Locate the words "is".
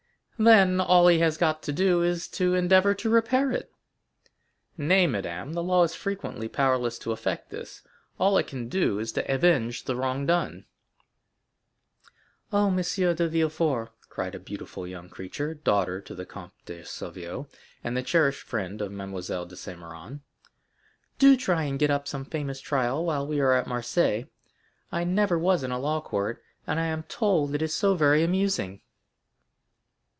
2.01-2.27, 5.83-5.93, 8.97-9.11, 27.61-27.75